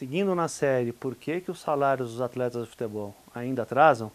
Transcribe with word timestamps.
seguindo 0.00 0.34
na 0.34 0.48
série 0.48 0.94
por 0.94 1.14
que, 1.14 1.42
que 1.42 1.50
os 1.50 1.60
salários 1.60 2.12
dos 2.12 2.22
atletas 2.22 2.64
de 2.64 2.70
futebol 2.70 3.14
ainda 3.34 3.64
atrasam, 3.64 4.10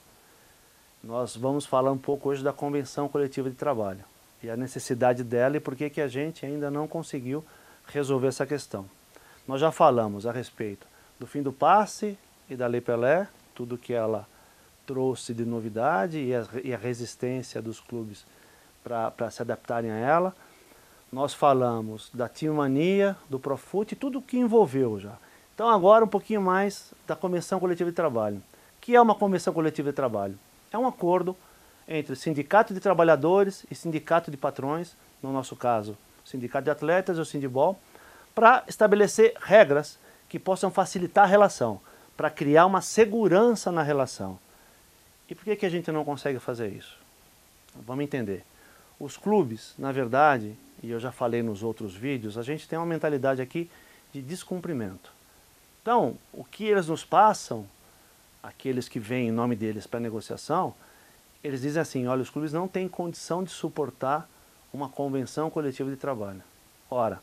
nós 1.03 1.35
vamos 1.35 1.63
falar 1.63 1.91
um 1.91 1.97
pouco 1.97 2.29
hoje 2.29 2.43
da 2.43 2.51
Convenção 2.51 3.07
Coletiva 3.07 3.51
de 3.51 3.55
Trabalho 3.55 4.03
e 4.41 4.49
a 4.49 4.57
necessidade 4.57 5.23
dela 5.23 5.57
e 5.57 5.59
por 5.59 5.75
que, 5.75 5.87
que 5.91 6.01
a 6.01 6.07
gente 6.07 6.43
ainda 6.43 6.71
não 6.71 6.87
conseguiu 6.87 7.45
resolver 7.85 8.29
essa 8.29 8.47
questão. 8.47 8.89
Nós 9.47 9.61
já 9.61 9.71
falamos 9.71 10.25
a 10.25 10.31
respeito 10.31 10.87
do 11.19 11.27
fim 11.27 11.43
do 11.43 11.53
passe 11.53 12.17
e 12.49 12.55
da 12.55 12.65
Lei 12.65 12.81
Pelé, 12.81 13.27
tudo 13.53 13.77
que 13.77 13.93
ela 13.93 14.27
trouxe 14.87 15.35
de 15.35 15.45
novidade 15.45 16.17
e 16.17 16.33
a, 16.33 16.47
e 16.63 16.73
a 16.73 16.77
resistência 16.79 17.61
dos 17.61 17.79
clubes 17.79 18.25
para 18.83 19.29
se 19.29 19.43
adaptarem 19.43 19.91
a 19.91 19.97
ela. 19.97 20.35
Nós 21.11 21.35
falamos 21.35 22.09
da 22.11 22.27
Timania, 22.27 23.15
do 23.29 23.39
Profut, 23.39 23.95
tudo 23.95 24.17
o 24.17 24.21
que 24.23 24.39
envolveu 24.39 24.99
já. 24.99 25.15
Então 25.55 25.69
agora 25.69 26.03
um 26.03 26.07
pouquinho 26.07 26.41
mais 26.41 26.93
da 27.07 27.15
Convenção 27.15 27.61
Coletiva 27.61 27.89
de 27.89 27.95
Trabalho. 27.95 28.43
O 28.77 28.81
que 28.81 28.93
é 28.93 28.99
uma 28.99 29.15
Convenção 29.15 29.53
Coletiva 29.53 29.89
de 29.89 29.95
Trabalho? 29.95 30.37
É 30.69 30.77
um 30.77 30.85
acordo 30.85 31.35
entre 31.87 32.11
o 32.11 32.15
Sindicato 32.15 32.73
de 32.73 32.81
Trabalhadores 32.81 33.65
e 33.71 33.73
Sindicato 33.73 34.29
de 34.29 34.35
Patrões, 34.35 34.97
no 35.23 35.31
nosso 35.31 35.55
caso, 35.55 35.97
Sindicato 36.25 36.65
de 36.65 36.71
Atletas 36.71 37.17
e 37.17 37.21
o 37.21 37.25
Sindibol, 37.25 37.79
para 38.35 38.65
estabelecer 38.67 39.33
regras 39.39 39.97
que 40.27 40.37
possam 40.37 40.69
facilitar 40.69 41.23
a 41.23 41.27
relação, 41.27 41.79
para 42.17 42.29
criar 42.29 42.65
uma 42.65 42.81
segurança 42.81 43.71
na 43.71 43.81
relação. 43.81 44.37
E 45.29 45.33
por 45.33 45.45
que, 45.45 45.55
que 45.55 45.65
a 45.65 45.69
gente 45.69 45.89
não 45.89 46.03
consegue 46.03 46.37
fazer 46.37 46.67
isso? 46.67 46.97
Vamos 47.73 48.03
entender. 48.03 48.43
Os 48.99 49.15
clubes, 49.15 49.73
na 49.77 49.93
verdade, 49.93 50.53
e 50.83 50.91
eu 50.91 50.99
já 50.99 51.13
falei 51.13 51.41
nos 51.41 51.63
outros 51.63 51.95
vídeos, 51.95 52.37
a 52.37 52.43
gente 52.43 52.67
tem 52.67 52.77
uma 52.77 52.85
mentalidade 52.85 53.41
aqui 53.41 53.71
de 54.11 54.21
descumprimento. 54.21 55.14
Então, 55.85 56.17
o 56.33 56.43
que 56.43 56.63
eles 56.63 56.87
nos 56.87 57.05
passam, 57.05 57.63
aqueles 58.41 58.89
que 58.89 58.99
vêm 58.99 59.27
em 59.27 59.31
nome 59.31 59.55
deles 59.55 59.85
para 59.85 59.99
negociação, 59.99 60.73
eles 61.43 61.61
dizem 61.61 61.79
assim, 61.79 62.07
olha, 62.07 62.23
os 62.23 62.29
clubes 62.31 62.51
não 62.51 62.67
têm 62.67 62.87
condição 62.87 63.43
de 63.43 63.51
suportar 63.51 64.27
uma 64.73 64.89
convenção 64.89 65.47
coletiva 65.47 65.91
de 65.91 65.95
trabalho. 65.95 66.41
Ora, 66.89 67.21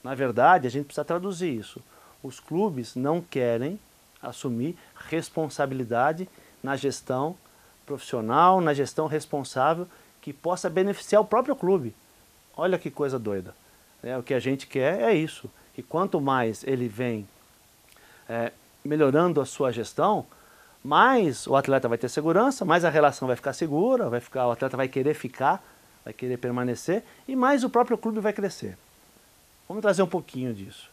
na 0.00 0.14
verdade, 0.14 0.68
a 0.68 0.70
gente 0.70 0.84
precisa 0.84 1.04
traduzir 1.04 1.52
isso. 1.52 1.82
Os 2.22 2.38
clubes 2.38 2.94
não 2.94 3.20
querem 3.20 3.80
assumir 4.22 4.78
responsabilidade 5.08 6.28
na 6.62 6.76
gestão 6.76 7.36
profissional, 7.84 8.60
na 8.60 8.72
gestão 8.72 9.08
responsável 9.08 9.88
que 10.22 10.32
possa 10.32 10.70
beneficiar 10.70 11.20
o 11.20 11.26
próprio 11.26 11.56
clube. 11.56 11.92
Olha 12.56 12.78
que 12.78 12.92
coisa 12.92 13.18
doida. 13.18 13.56
É, 14.04 14.16
o 14.16 14.22
que 14.22 14.34
a 14.34 14.38
gente 14.38 14.68
quer 14.68 15.00
é 15.00 15.12
isso. 15.12 15.50
E 15.76 15.82
quanto 15.82 16.20
mais 16.20 16.62
ele 16.62 16.86
vem 16.86 17.26
é, 18.28 18.52
melhorando 18.84 19.40
a 19.40 19.46
sua 19.46 19.72
gestão, 19.72 20.26
mais 20.82 21.46
o 21.46 21.56
atleta 21.56 21.88
vai 21.88 21.98
ter 21.98 22.08
segurança, 22.08 22.64
mais 22.64 22.84
a 22.84 22.90
relação 22.90 23.26
vai 23.26 23.36
ficar 23.36 23.52
segura, 23.52 24.08
vai 24.08 24.20
ficar, 24.20 24.46
o 24.46 24.50
atleta 24.52 24.76
vai 24.76 24.88
querer 24.88 25.14
ficar, 25.14 25.62
vai 26.04 26.12
querer 26.12 26.36
permanecer 26.36 27.02
e 27.26 27.34
mais 27.34 27.64
o 27.64 27.70
próprio 27.70 27.98
clube 27.98 28.20
vai 28.20 28.32
crescer. 28.32 28.76
Vamos 29.68 29.82
trazer 29.82 30.02
um 30.02 30.06
pouquinho 30.06 30.54
disso. 30.54 30.90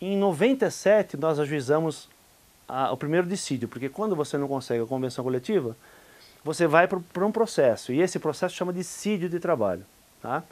Em 0.00 0.16
97 0.16 1.16
nós 1.16 1.38
ajuizamos 1.38 2.08
a, 2.68 2.92
o 2.92 2.96
primeiro 2.96 3.26
dissídio, 3.26 3.68
porque 3.68 3.88
quando 3.88 4.16
você 4.16 4.36
não 4.36 4.48
consegue 4.48 4.82
a 4.82 4.86
convenção 4.86 5.24
coletiva, 5.24 5.76
você 6.42 6.66
vai 6.66 6.86
para 6.86 7.24
um 7.24 7.32
processo, 7.32 7.92
e 7.92 8.00
esse 8.00 8.18
processo 8.18 8.54
chama 8.54 8.72
dissídio 8.72 9.30
de 9.30 9.40
trabalho. 9.40 9.84
Tá? 10.20 10.42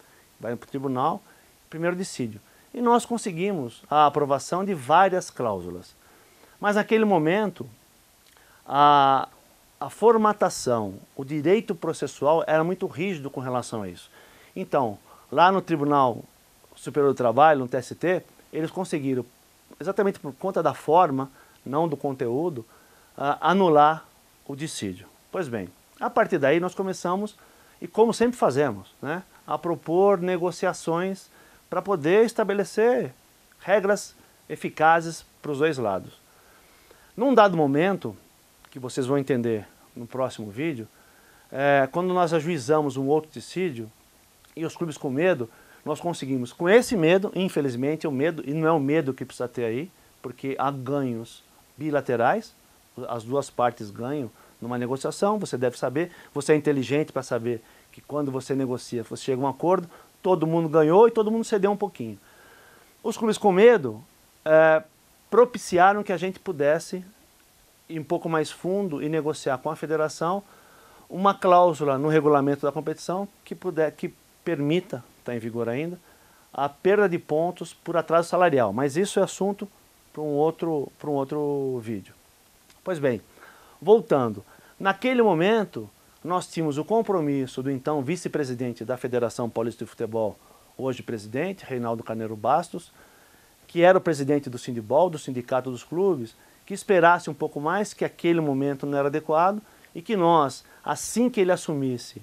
Vai 0.41 0.57
para 0.57 0.67
o 0.67 0.69
tribunal, 0.69 1.23
primeiro 1.69 1.95
dissídio. 1.95 2.41
E 2.73 2.81
nós 2.81 3.05
conseguimos 3.05 3.83
a 3.91 4.07
aprovação 4.07 4.65
de 4.65 4.73
várias 4.73 5.29
cláusulas. 5.29 5.95
Mas 6.63 6.77
naquele 6.77 7.05
momento, 7.05 7.69
a, 8.65 9.29
a 9.81 9.91
formatação, 9.91 10.95
o 11.17 11.25
direito 11.25 11.75
processual 11.75 12.45
era 12.47 12.63
muito 12.63 12.87
rígido 12.87 13.29
com 13.29 13.41
relação 13.41 13.83
a 13.83 13.89
isso. 13.89 14.09
Então, 14.55 14.97
lá 15.29 15.51
no 15.51 15.61
Tribunal 15.61 16.23
Superior 16.77 17.13
do 17.13 17.17
Trabalho, 17.17 17.59
no 17.59 17.67
TST, 17.69 18.23
eles 18.53 18.71
conseguiram, 18.71 19.27
exatamente 19.81 20.21
por 20.21 20.33
conta 20.35 20.63
da 20.63 20.73
forma, 20.73 21.29
não 21.67 21.89
do 21.89 21.97
conteúdo, 21.97 22.65
anular 23.41 24.07
o 24.47 24.55
dissídio. 24.55 25.09
Pois 25.33 25.49
bem, 25.49 25.69
a 25.99 26.09
partir 26.09 26.39
daí 26.39 26.61
nós 26.61 26.77
começamos, 26.77 27.35
e 27.81 27.89
como 27.89 28.15
sempre 28.15 28.39
fazemos, 28.39 28.95
né, 29.03 29.25
a 29.45 29.59
propor 29.59 30.21
negociações 30.21 31.29
para 31.69 31.83
poder 31.83 32.25
estabelecer 32.25 33.13
regras 33.59 34.15
eficazes 34.49 35.27
para 35.43 35.51
os 35.51 35.59
dois 35.59 35.77
lados. 35.77 36.22
Num 37.17 37.35
dado 37.35 37.57
momento, 37.57 38.17
que 38.71 38.79
vocês 38.79 39.07
vão 39.07 39.19
entender 39.19 39.67
no 39.95 40.07
próximo 40.07 40.51
vídeo, 40.51 40.89
é, 41.51 41.87
quando 41.93 42.15
nós 42.15 42.33
ajuizamos 42.33 42.97
um 42.97 43.07
outro 43.07 43.31
dissídio 43.31 43.91
e 44.57 44.65
os 44.65 44.75
clubes 44.75 44.97
com 44.97 45.11
medo, 45.11 45.49
nós 45.85 46.01
conseguimos, 46.01 46.53
com 46.55 46.69
esse 46.69 46.97
medo, 46.97 47.31
infelizmente, 47.35 48.07
o 48.07 48.13
medo, 48.13 48.43
e 48.47 48.55
não 48.55 48.67
é 48.67 48.73
o 48.73 48.81
medo 48.81 49.13
que 49.13 49.27
precisa 49.27 49.47
ter 49.47 49.65
aí, 49.65 49.91
porque 50.23 50.57
há 50.59 50.71
ganhos 50.71 51.43
bilaterais, 51.77 52.55
as 53.09 53.25
duas 53.25 53.51
partes 53.51 53.91
ganham 53.91 54.31
numa 54.61 54.79
negociação, 54.79 55.39
você 55.39 55.59
deve 55.59 55.77
saber, 55.77 56.11
você 56.33 56.53
é 56.53 56.57
inteligente 56.57 57.13
para 57.13 57.23
saber 57.23 57.61
que 57.91 58.01
quando 58.01 58.31
você 58.31 58.55
negocia, 58.55 59.03
você 59.03 59.25
chega 59.25 59.43
a 59.43 59.45
um 59.45 59.49
acordo, 59.49 59.91
todo 60.23 60.47
mundo 60.47 60.69
ganhou 60.69 61.09
e 61.09 61.11
todo 61.11 61.31
mundo 61.31 61.45
cedeu 61.45 61.71
um 61.71 61.77
pouquinho. 61.77 62.19
Os 63.03 63.19
clubes 63.19 63.37
com 63.37 63.53
medo 63.53 64.03
é, 64.45 64.83
propiciaram 65.33 66.03
que 66.03 66.13
a 66.13 66.19
gente 66.19 66.39
pudesse 66.39 67.03
ir 67.89 67.99
um 67.99 68.05
pouco 68.05 68.29
mais 68.29 68.51
fundo 68.51 69.03
e 69.03 69.09
negociar 69.09 69.57
com 69.57 69.71
a 69.71 69.75
federação 69.75 70.43
uma 71.09 71.33
cláusula 71.33 71.97
no 71.97 72.09
regulamento 72.09 72.67
da 72.67 72.71
competição 72.71 73.27
que, 73.43 73.55
puder, 73.55 73.91
que 73.93 74.13
permita 74.45 75.03
está 75.21 75.35
em 75.35 75.39
vigor 75.39 75.71
ainda, 75.71 75.99
a 76.53 76.69
perda 76.69 77.09
de 77.09 77.19
pontos 77.19 77.73
por 77.73 77.97
atraso 77.97 78.29
salarial. 78.29 78.75
Mas 78.75 78.95
isso 78.95 79.21
é 79.21 79.23
assunto 79.23 79.67
para 80.13 80.21
um, 80.21 80.35
outro, 80.35 80.93
para 80.99 81.09
um 81.09 81.15
outro 81.15 81.81
vídeo. 81.83 82.13
Pois 82.85 82.99
bem, 82.99 83.23
voltando. 83.81 84.45
Naquele 84.79 85.23
momento, 85.23 85.89
nós 86.23 86.47
tínhamos 86.47 86.77
o 86.77 86.85
compromisso 86.85 87.63
do 87.63 87.71
então 87.71 88.03
vice-presidente 88.03 88.85
da 88.85 88.99
Federação 88.99 89.49
Paulista 89.49 89.83
de 89.83 89.91
Futebol, 89.91 90.39
hoje 90.77 91.03
presidente, 91.03 91.65
Reinaldo 91.65 92.03
Carneiro 92.03 92.37
Bastos, 92.37 92.93
que 93.73 93.81
era 93.81 93.97
o 93.97 94.03
presidente 94.03 94.51
do 94.51 94.59
Sindibol, 94.59 95.09
do 95.09 95.19
Sindicato 95.19 95.71
dos 95.71 95.83
Clubes, 95.83 96.37
que 96.67 96.75
esperasse 96.75 97.31
um 97.31 97.35
pouco 97.35 97.59
mais, 97.59 97.95
que 97.95 98.05
aquele 98.05 98.39
momento 98.39 98.85
não 98.85 98.99
era 98.99 99.09
adequado 99.09 99.63
e 99.95 100.03
que 100.03 100.15
nós, 100.15 100.63
assim 100.85 101.31
que 101.31 101.41
ele 101.41 101.51
assumisse 101.51 102.21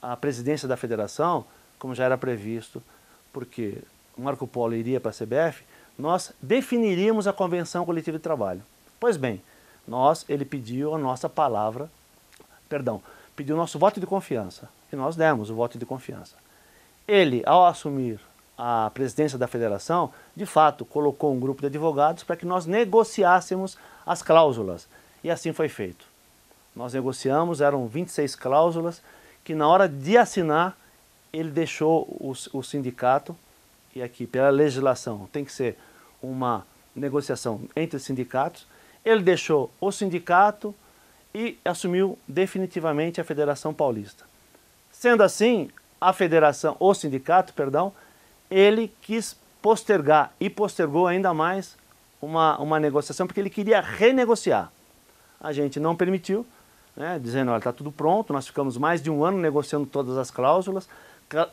a 0.00 0.16
presidência 0.16 0.66
da 0.66 0.74
federação, 0.74 1.44
como 1.78 1.94
já 1.94 2.04
era 2.04 2.16
previsto, 2.16 2.82
porque 3.30 3.82
Marco 4.16 4.46
Polo 4.46 4.74
iria 4.74 4.98
para 4.98 5.10
a 5.10 5.14
CBF, 5.14 5.64
nós 5.98 6.32
definiríamos 6.40 7.26
a 7.26 7.32
convenção 7.32 7.84
coletiva 7.84 8.16
de 8.16 8.22
trabalho. 8.22 8.62
Pois 8.98 9.18
bem, 9.18 9.42
nós, 9.86 10.24
ele 10.30 10.46
pediu 10.46 10.94
a 10.94 10.98
nossa 10.98 11.28
palavra, 11.28 11.90
perdão, 12.70 13.02
pediu 13.36 13.54
o 13.54 13.58
nosso 13.58 13.78
voto 13.78 14.00
de 14.00 14.06
confiança, 14.06 14.66
e 14.90 14.96
nós 14.96 15.14
demos 15.14 15.50
o 15.50 15.54
voto 15.54 15.78
de 15.78 15.84
confiança. 15.84 16.36
Ele, 17.06 17.42
ao 17.44 17.66
assumir 17.66 18.18
a 18.56 18.90
presidência 18.94 19.38
da 19.38 19.46
federação, 19.46 20.12
de 20.34 20.46
fato, 20.46 20.84
colocou 20.84 21.34
um 21.34 21.40
grupo 21.40 21.60
de 21.60 21.66
advogados 21.66 22.24
para 22.24 22.36
que 22.36 22.46
nós 22.46 22.66
negociássemos 22.66 23.76
as 24.06 24.22
cláusulas, 24.22 24.88
e 25.22 25.30
assim 25.30 25.52
foi 25.52 25.68
feito. 25.68 26.06
Nós 26.74 26.94
negociamos, 26.94 27.60
eram 27.60 27.86
26 27.86 28.34
cláusulas, 28.36 29.02
que 29.44 29.54
na 29.54 29.68
hora 29.68 29.88
de 29.88 30.16
assinar, 30.16 30.76
ele 31.32 31.50
deixou 31.50 32.02
o, 32.20 32.32
o 32.52 32.62
sindicato, 32.62 33.36
e 33.94 34.02
aqui 34.02 34.26
pela 34.26 34.50
legislação 34.50 35.28
tem 35.32 35.44
que 35.44 35.52
ser 35.52 35.78
uma 36.22 36.66
negociação 36.94 37.62
entre 37.74 37.98
sindicatos, 37.98 38.66
ele 39.04 39.22
deixou 39.22 39.70
o 39.80 39.92
sindicato 39.92 40.74
e 41.34 41.58
assumiu 41.64 42.18
definitivamente 42.26 43.20
a 43.20 43.24
Federação 43.24 43.72
Paulista. 43.72 44.24
Sendo 44.90 45.22
assim, 45.22 45.70
a 46.00 46.12
federação, 46.12 46.76
o 46.80 46.94
sindicato, 46.94 47.52
perdão, 47.52 47.92
ele 48.50 48.92
quis 49.00 49.36
postergar 49.60 50.32
e 50.38 50.48
postergou 50.48 51.06
ainda 51.06 51.34
mais 51.34 51.76
uma, 52.20 52.58
uma 52.58 52.80
negociação 52.80 53.26
porque 53.26 53.40
ele 53.40 53.50
queria 53.50 53.80
renegociar. 53.80 54.70
A 55.40 55.52
gente 55.52 55.78
não 55.78 55.94
permitiu, 55.94 56.46
né, 56.96 57.18
dizendo, 57.18 57.50
olha, 57.50 57.58
está 57.58 57.72
tudo 57.72 57.92
pronto, 57.92 58.32
nós 58.32 58.46
ficamos 58.46 58.76
mais 58.76 59.02
de 59.02 59.10
um 59.10 59.24
ano 59.24 59.38
negociando 59.38 59.86
todas 59.86 60.16
as 60.16 60.30
cláusulas, 60.30 60.88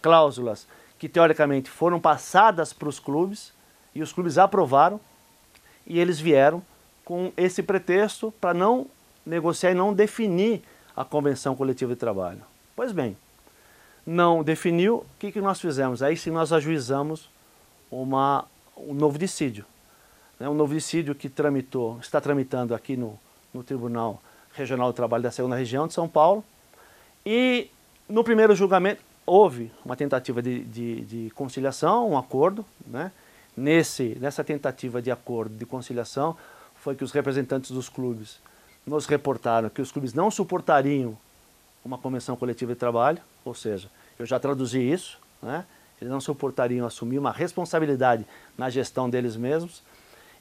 cláusulas 0.01 0.67
que 0.97 1.09
teoricamente 1.09 1.69
foram 1.69 1.99
passadas 1.99 2.71
para 2.71 2.87
os 2.87 2.99
clubes 2.99 3.51
e 3.93 4.01
os 4.01 4.13
clubes 4.13 4.37
aprovaram 4.37 4.99
e 5.85 5.99
eles 5.99 6.19
vieram 6.19 6.63
com 7.03 7.33
esse 7.35 7.61
pretexto 7.61 8.33
para 8.39 8.53
não 8.53 8.87
negociar 9.25 9.71
e 9.71 9.75
não 9.75 9.93
definir 9.93 10.61
a 10.95 11.03
convenção 11.03 11.55
coletiva 11.55 11.93
de 11.93 11.99
trabalho. 11.99 12.41
Pois 12.75 12.91
bem, 12.91 13.17
não 14.05 14.43
definiu, 14.43 14.97
o 14.97 15.05
que, 15.19 15.31
que 15.31 15.41
nós 15.41 15.59
fizemos? 15.59 16.03
Aí 16.03 16.17
sim 16.17 16.31
nós 16.31 16.51
ajuizamos 16.51 17.29
uma, 17.89 18.45
um 18.77 18.93
novo 18.93 19.17
dissídio. 19.17 19.65
né, 20.39 20.49
um 20.49 20.53
novo 20.53 20.73
dissídio 20.73 21.15
que 21.15 21.29
tramitou, 21.29 21.99
está 22.01 22.19
tramitando 22.19 22.75
aqui 22.75 22.97
no, 22.97 23.19
no 23.53 23.63
Tribunal 23.63 24.21
Regional 24.53 24.91
do 24.91 24.95
Trabalho 24.95 25.23
da 25.23 25.31
Segunda 25.31 25.55
Região 25.55 25.87
de 25.87 25.93
São 25.93 26.07
Paulo. 26.07 26.43
E 27.25 27.69
no 28.09 28.23
primeiro 28.23 28.55
julgamento 28.55 29.01
houve 29.25 29.71
uma 29.85 29.95
tentativa 29.95 30.41
de, 30.41 30.63
de, 30.65 31.01
de 31.01 31.29
conciliação, 31.31 32.11
um 32.11 32.17
acordo. 32.17 32.65
Né? 32.85 33.11
Nesse, 33.55 34.17
nessa 34.19 34.43
tentativa 34.43 35.01
de 35.01 35.11
acordo, 35.11 35.55
de 35.55 35.65
conciliação, 35.65 36.35
foi 36.75 36.95
que 36.95 37.03
os 37.03 37.11
representantes 37.11 37.71
dos 37.71 37.87
clubes 37.87 38.39
nos 38.85 39.05
reportaram 39.05 39.69
que 39.69 39.81
os 39.81 39.91
clubes 39.91 40.13
não 40.13 40.29
suportariam 40.29 41.17
uma 41.85 41.97
convenção 41.97 42.35
coletiva 42.35 42.73
de 42.73 42.79
trabalho, 42.79 43.19
ou 43.43 43.53
seja, 43.53 43.89
eu 44.17 44.25
já 44.25 44.39
traduzi 44.39 44.79
isso, 44.79 45.19
né? 45.41 45.65
eles 45.99 46.11
não 46.11 46.21
suportariam 46.21 46.85
assumir 46.85 47.17
uma 47.17 47.31
responsabilidade 47.31 48.25
na 48.57 48.69
gestão 48.69 49.09
deles 49.09 49.35
mesmos. 49.35 49.81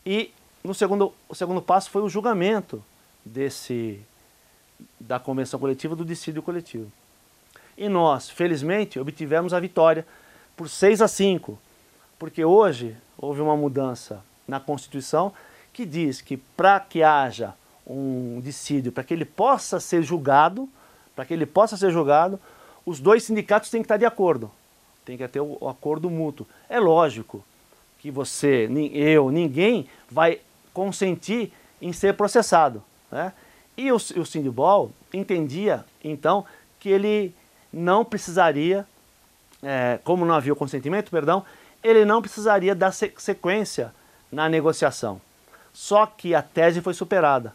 E 0.05 0.33
no 0.63 0.75
segundo, 0.75 1.13
o 1.29 1.35
segundo 1.35 1.63
passo 1.63 1.91
foi 1.91 2.03
o 2.03 2.09
julgamento 2.09 2.83
desse, 3.25 4.01
da 4.99 5.19
convenção 5.19 5.59
coletiva, 5.59 5.95
do 5.95 6.05
dissídio 6.05 6.43
coletivo. 6.43 6.91
E 7.77 7.89
nós, 7.89 8.29
felizmente, 8.29 8.99
obtivemos 8.99 9.55
a 9.55 9.61
vitória 9.61 10.07
por 10.57 10.69
6 10.69 11.01
a 11.01 11.09
5, 11.09 11.59
porque 12.19 12.45
hoje 12.45 12.97
houve 13.17 13.41
uma 13.41 13.57
mudança 13.57 14.23
na 14.47 14.61
Constituição 14.61 15.33
que 15.73 15.87
diz 15.87 16.21
que 16.21 16.37
para 16.37 16.79
que 16.79 17.03
haja 17.03 17.55
um 17.87 18.41
dissídio, 18.43 18.93
para 18.93 19.03
que 19.03 19.15
ele 19.15 19.25
possa 19.25 19.81
ser 19.81 20.03
julgado, 20.03 20.69
para 21.17 21.25
que 21.25 21.33
ele 21.33 21.47
possa 21.47 21.77
ser 21.77 21.91
julgado, 21.91 22.39
os 22.85 23.01
dois 23.01 23.23
sindicatos 23.25 23.71
têm 23.71 23.81
que 23.81 23.87
estar 23.87 23.97
de 23.97 24.05
acordo. 24.05 24.51
Tem 25.05 25.17
que 25.17 25.27
ter 25.29 25.41
o 25.41 25.69
acordo 25.69 26.11
mútuo. 26.11 26.47
É 26.69 26.79
lógico 26.79 27.45
que 27.99 28.11
você, 28.11 28.69
eu, 28.93 29.31
ninguém 29.31 29.89
vai 30.11 30.41
consentir 30.73 31.53
em 31.81 31.93
ser 31.93 32.15
processado. 32.15 32.83
Né? 33.11 33.33
E 33.77 33.91
o, 33.93 33.97
o 33.97 34.27
Sindibol 34.27 34.91
entendia, 35.13 35.85
então, 36.03 36.45
que 36.79 36.89
ele 36.89 37.35
não 37.73 38.05
precisaria, 38.05 38.87
é, 39.63 39.99
como 40.05 40.25
não 40.25 40.35
havia 40.35 40.53
o 40.53 40.57
consentimento, 40.57 41.11
perdão, 41.11 41.45
ele 41.83 42.05
não 42.05 42.21
precisaria 42.21 42.75
dar 42.75 42.93
sequência 42.93 43.93
na 44.31 44.49
negociação. 44.49 45.21
Só 45.73 46.07
que 46.07 46.35
a 46.35 46.43
tese 46.43 46.81
foi 46.81 46.95
superada. 46.95 47.55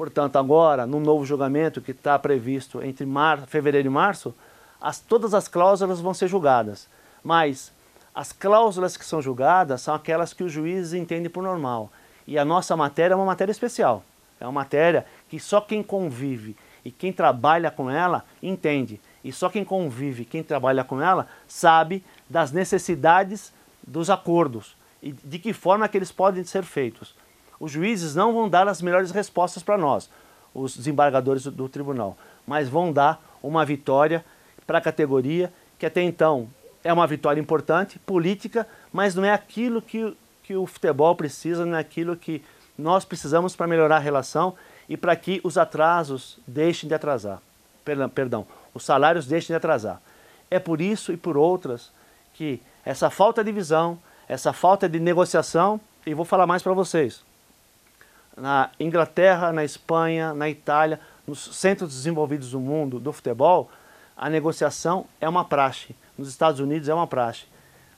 Portanto, 0.00 0.36
agora, 0.36 0.86
no 0.86 0.98
novo 0.98 1.26
julgamento 1.26 1.82
que 1.82 1.90
está 1.90 2.18
previsto 2.18 2.82
entre 2.82 3.04
mar, 3.04 3.46
fevereiro 3.46 3.86
e 3.86 3.90
março, 3.90 4.34
as, 4.80 4.98
todas 4.98 5.34
as 5.34 5.46
cláusulas 5.46 6.00
vão 6.00 6.14
ser 6.14 6.26
julgadas. 6.26 6.88
Mas 7.22 7.70
as 8.14 8.32
cláusulas 8.32 8.96
que 8.96 9.04
são 9.04 9.20
julgadas 9.20 9.82
são 9.82 9.94
aquelas 9.94 10.32
que 10.32 10.42
os 10.42 10.50
juízes 10.50 10.94
entendem 10.94 11.28
por 11.28 11.42
normal. 11.42 11.92
E 12.26 12.38
a 12.38 12.46
nossa 12.46 12.74
matéria 12.78 13.12
é 13.12 13.14
uma 13.14 13.26
matéria 13.26 13.52
especial. 13.52 14.02
É 14.40 14.46
uma 14.46 14.52
matéria 14.52 15.04
que 15.28 15.38
só 15.38 15.60
quem 15.60 15.82
convive 15.82 16.56
e 16.82 16.90
quem 16.90 17.12
trabalha 17.12 17.70
com 17.70 17.90
ela 17.90 18.24
entende. 18.42 18.98
E 19.22 19.30
só 19.30 19.50
quem 19.50 19.66
convive, 19.66 20.24
quem 20.24 20.42
trabalha 20.42 20.82
com 20.82 21.02
ela, 21.02 21.26
sabe 21.46 22.02
das 22.26 22.52
necessidades 22.52 23.52
dos 23.86 24.08
acordos 24.08 24.74
e 25.02 25.12
de 25.12 25.38
que 25.38 25.52
forma 25.52 25.86
que 25.88 25.98
eles 25.98 26.10
podem 26.10 26.42
ser 26.42 26.62
feitos. 26.62 27.14
Os 27.60 27.70
juízes 27.70 28.14
não 28.14 28.32
vão 28.32 28.48
dar 28.48 28.66
as 28.66 28.80
melhores 28.80 29.10
respostas 29.10 29.62
para 29.62 29.76
nós, 29.76 30.08
os 30.54 30.74
desembargadores 30.74 31.44
do, 31.44 31.50
do 31.50 31.68
tribunal, 31.68 32.16
mas 32.46 32.68
vão 32.68 32.90
dar 32.90 33.22
uma 33.42 33.64
vitória 33.64 34.24
para 34.66 34.78
a 34.78 34.80
categoria 34.80 35.52
que 35.78 35.86
até 35.86 36.02
então 36.02 36.48
é 36.82 36.92
uma 36.92 37.06
vitória 37.06 37.40
importante, 37.40 37.98
política, 37.98 38.66
mas 38.92 39.14
não 39.14 39.24
é 39.24 39.32
aquilo 39.32 39.82
que, 39.82 40.16
que 40.42 40.56
o 40.56 40.66
futebol 40.66 41.14
precisa, 41.14 41.66
não 41.66 41.76
é 41.76 41.80
aquilo 41.80 42.16
que 42.16 42.42
nós 42.76 43.04
precisamos 43.04 43.54
para 43.54 43.66
melhorar 43.66 43.96
a 43.96 44.00
relação 44.00 44.54
e 44.88 44.96
para 44.96 45.14
que 45.14 45.40
os 45.44 45.58
atrasos 45.58 46.38
deixem 46.46 46.88
de 46.88 46.94
atrasar. 46.94 47.40
Perdão, 47.84 48.08
perdão, 48.08 48.46
os 48.74 48.84
salários 48.84 49.26
deixem 49.26 49.48
de 49.48 49.54
atrasar. 49.54 50.00
É 50.50 50.58
por 50.58 50.80
isso 50.80 51.12
e 51.12 51.16
por 51.16 51.36
outras 51.36 51.90
que 52.34 52.60
essa 52.84 53.10
falta 53.10 53.44
de 53.44 53.52
visão, 53.52 53.98
essa 54.28 54.52
falta 54.52 54.88
de 54.88 54.98
negociação, 54.98 55.80
e 56.06 56.14
vou 56.14 56.24
falar 56.24 56.46
mais 56.46 56.62
para 56.62 56.72
vocês, 56.72 57.22
na 58.36 58.70
Inglaterra, 58.78 59.52
na 59.52 59.64
Espanha, 59.64 60.32
na 60.34 60.48
Itália, 60.48 61.00
nos 61.26 61.56
centros 61.56 61.90
desenvolvidos 61.90 62.50
do 62.50 62.60
mundo 62.60 62.98
do 62.98 63.12
futebol, 63.12 63.70
a 64.16 64.28
negociação 64.28 65.06
é 65.20 65.28
uma 65.28 65.44
praxe. 65.44 65.94
Nos 66.16 66.28
Estados 66.28 66.60
Unidos 66.60 66.88
é 66.88 66.94
uma 66.94 67.06
praxe. 67.06 67.46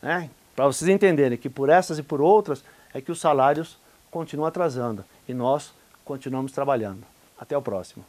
Né? 0.01 0.31
Para 0.55 0.67
vocês 0.67 0.89
entenderem 0.89 1.39
que 1.39 1.49
por 1.49 1.69
essas 1.69 1.99
e 1.99 2.03
por 2.03 2.21
outras 2.21 2.63
é 2.93 3.01
que 3.01 3.11
os 3.11 3.21
salários 3.21 3.79
continuam 4.11 4.47
atrasando 4.47 5.05
e 5.27 5.35
nós 5.35 5.73
continuamos 6.05 6.53
trabalhando. 6.53 7.05
Até 7.39 7.57
o 7.57 7.63
próximo. 7.63 8.05